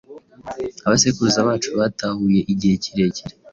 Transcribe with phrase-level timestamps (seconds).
[0.85, 3.35] abasekuruza bacu bahatuye igihe kirekire